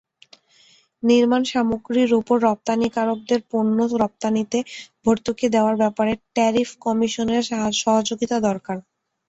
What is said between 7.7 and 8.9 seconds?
সহযোগিতা দরকার।